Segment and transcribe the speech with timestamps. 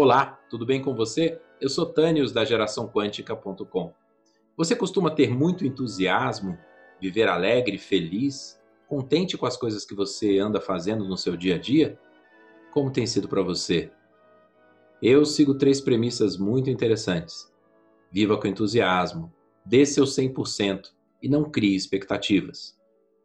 [0.00, 1.40] Olá, tudo bem com você?
[1.60, 3.92] Eu sou Tânios da geraçãoquântica.com.
[4.56, 6.56] Você costuma ter muito entusiasmo,
[7.00, 11.58] viver alegre, feliz, contente com as coisas que você anda fazendo no seu dia a
[11.58, 11.98] dia?
[12.72, 13.90] Como tem sido para você?
[15.02, 17.52] Eu sigo três premissas muito interessantes.
[18.08, 19.34] Viva com entusiasmo,
[19.66, 22.78] dê seu 100% e não crie expectativas.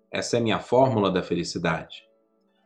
[0.10, 2.10] Essa é minha fórmula da felicidade.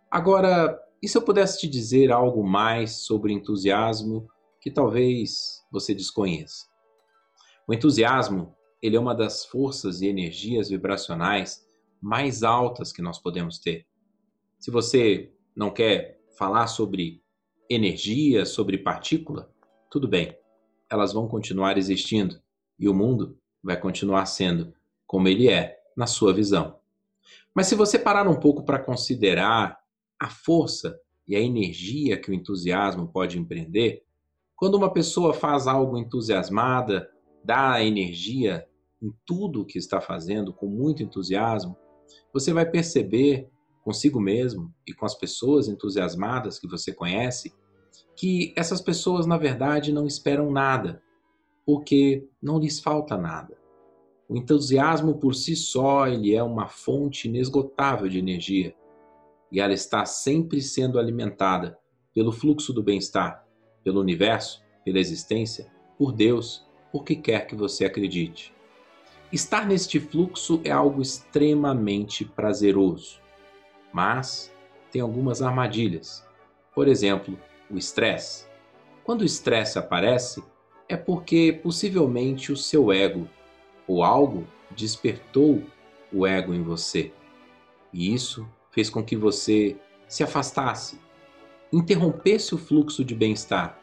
[0.10, 4.28] Agora, e se eu pudesse te dizer algo mais sobre entusiasmo
[4.60, 6.66] que talvez você desconheça?
[7.68, 11.68] O entusiasmo, ele é uma das forças e energias vibracionais
[12.02, 13.86] mais altas que nós podemos ter.
[14.60, 17.22] Se você não quer falar sobre
[17.70, 19.52] energia, sobre partícula,
[19.90, 20.38] tudo bem.
[20.90, 22.42] Elas vão continuar existindo
[22.80, 24.74] e o mundo vai continuar sendo
[25.06, 26.80] como ele é na sua visão.
[27.54, 29.80] Mas se você parar um pouco para considerar
[30.20, 34.04] a força e a energia que o entusiasmo pode empreender,
[34.56, 37.10] quando uma pessoa faz algo entusiasmada,
[37.44, 38.68] dá energia
[39.02, 41.78] em tudo o que está fazendo com muito entusiasmo,
[42.34, 43.50] você vai perceber
[43.84, 47.54] consigo mesmo e com as pessoas entusiasmadas que você conhece
[48.16, 51.02] que essas pessoas na verdade não esperam nada,
[51.66, 53.56] porque não lhes falta nada.
[54.28, 58.76] O entusiasmo por si só, ele é uma fonte inesgotável de energia
[59.52, 61.78] e ela está sempre sendo alimentada
[62.14, 63.46] pelo fluxo do bem-estar,
[63.84, 68.54] pelo universo, pela existência, por Deus, por que quer que você acredite.
[69.32, 73.20] Estar neste fluxo é algo extremamente prazeroso,
[73.92, 74.54] mas
[74.92, 76.26] tem algumas armadilhas.
[76.74, 77.38] Por exemplo,
[77.70, 78.48] o estresse.
[79.04, 80.44] Quando o estresse aparece,
[80.88, 83.28] é porque possivelmente o seu ego
[83.88, 85.62] ou algo despertou
[86.12, 87.12] o ego em você.
[87.92, 89.76] E isso fez com que você
[90.08, 91.02] se afastasse,
[91.74, 93.82] interrompesse o fluxo de bem-estar,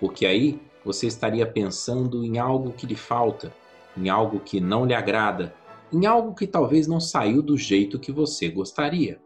[0.00, 3.54] porque aí você estaria pensando em algo que lhe falta,
[3.96, 5.54] em algo que não lhe agrada,
[5.92, 9.22] em algo que talvez não saiu do jeito que você gostaria.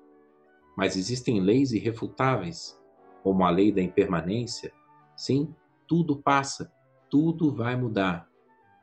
[0.77, 2.79] Mas existem leis irrefutáveis,
[3.23, 4.71] como a lei da impermanência.
[5.17, 5.55] Sim,
[5.89, 6.71] tudo passa,
[7.09, 8.29] tudo vai mudar.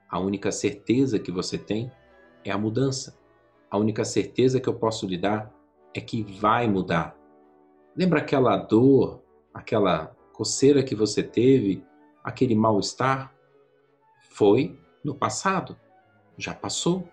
[0.09, 1.91] A única certeza que você tem
[2.43, 3.19] é a mudança.
[3.69, 5.53] A única certeza que eu posso lhe dar
[5.93, 7.15] é que vai mudar.
[7.95, 9.21] Lembra aquela dor,
[9.53, 11.83] aquela coceira que você teve,
[12.23, 13.33] aquele mal-estar?
[14.31, 15.77] Foi no passado,
[16.37, 17.07] já passou,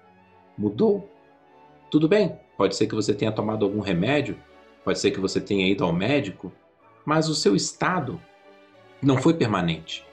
[0.56, 1.08] mudou.
[1.90, 4.38] Tudo bem, pode ser que você tenha tomado algum remédio,
[4.84, 6.52] pode ser que você tenha ido ao médico,
[7.04, 8.20] mas o seu estado
[9.02, 10.06] não foi permanente.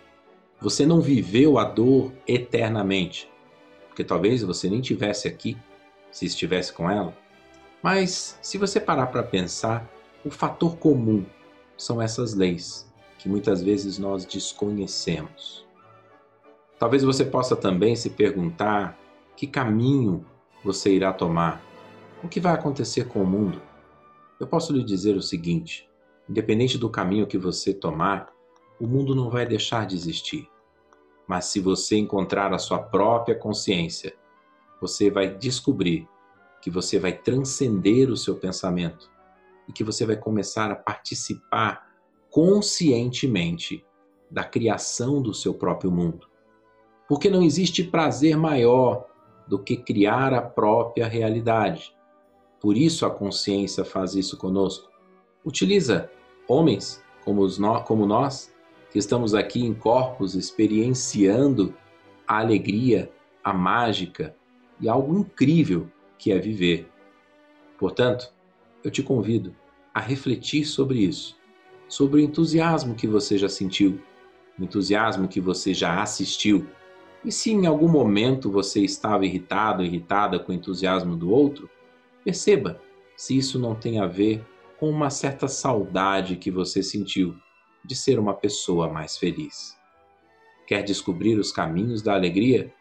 [0.60, 3.30] Você não viveu a dor eternamente,
[3.88, 5.56] porque talvez você nem tivesse aqui
[6.12, 7.16] se estivesse com ela.
[7.82, 9.88] Mas, se você parar para pensar,
[10.26, 11.26] o fator comum
[11.78, 15.66] são essas leis que muitas vezes nós desconhecemos.
[16.80, 18.98] Talvez você possa também se perguntar
[19.36, 20.26] que caminho
[20.64, 21.62] você irá tomar,
[22.24, 23.62] o que vai acontecer com o mundo.
[24.40, 25.90] Eu posso lhe dizer o seguinte:
[26.30, 28.32] independente do caminho que você tomar,
[28.80, 30.48] o mundo não vai deixar de existir.
[31.28, 34.16] Mas se você encontrar a sua própria consciência,
[34.80, 36.08] você vai descobrir
[36.68, 39.10] que você vai transcender o seu pensamento
[39.70, 41.88] e que você vai começar a participar
[42.30, 43.86] conscientemente
[44.30, 46.28] da criação do seu próprio mundo.
[47.08, 49.08] Porque não existe prazer maior
[49.48, 51.96] do que criar a própria realidade.
[52.60, 54.92] Por isso a consciência faz isso conosco.
[55.46, 56.12] Utiliza
[56.50, 57.48] homens como,
[57.86, 58.54] como nós,
[58.92, 61.74] que estamos aqui em corpos experienciando
[62.28, 63.10] a alegria,
[63.42, 64.36] a mágica
[64.82, 66.90] e algo incrível que é viver.
[67.78, 68.34] Portanto,
[68.84, 69.56] eu te convido
[69.94, 71.36] a refletir sobre isso,
[71.88, 74.02] sobre o entusiasmo que você já sentiu,
[74.58, 76.68] o entusiasmo que você já assistiu.
[77.24, 81.70] E se em algum momento você estava irritado, irritada com o entusiasmo do outro,
[82.24, 82.82] perceba
[83.16, 84.46] se isso não tem a ver
[84.80, 87.36] com uma certa saudade que você sentiu
[87.84, 89.76] de ser uma pessoa mais feliz.
[90.68, 92.74] Quer descobrir os caminhos da alegria?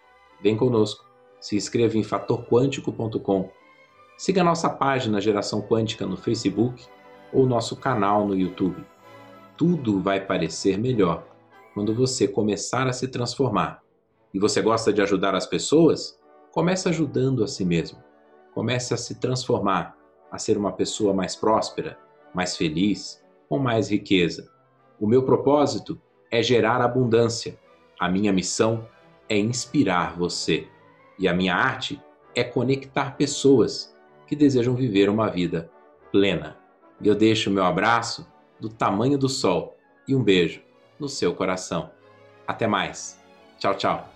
[0.43, 1.06] Vem conosco
[1.47, 3.49] se inscreva em fatorquântico.com.
[4.19, 6.85] Siga nossa página Geração Quântica no Facebook
[7.33, 8.85] ou nosso canal no YouTube.
[9.57, 11.25] Tudo vai parecer melhor
[11.73, 13.81] quando você começar a se transformar.
[14.35, 16.19] E você gosta de ajudar as pessoas?
[16.51, 18.03] Comece ajudando a si mesmo.
[18.53, 19.97] Comece a se transformar,
[20.33, 21.97] a ser uma pessoa mais próspera,
[22.35, 24.51] mais feliz, com mais riqueza.
[24.99, 25.97] O meu propósito
[26.29, 27.57] é gerar abundância.
[28.01, 28.89] A minha missão
[29.29, 30.67] é inspirar você.
[31.19, 32.01] E a minha arte
[32.35, 33.95] é conectar pessoas
[34.27, 35.71] que desejam viver uma vida
[36.13, 36.57] plena.
[37.03, 38.27] Eu deixo o meu abraço
[38.61, 39.77] do tamanho do sol
[40.07, 40.63] e um beijo
[40.99, 41.91] no seu coração.
[42.47, 43.21] Até mais.
[43.59, 44.16] Tchau, tchau.